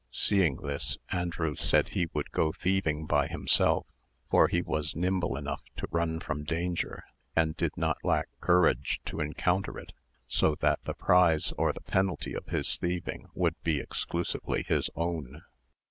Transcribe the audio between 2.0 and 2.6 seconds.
would go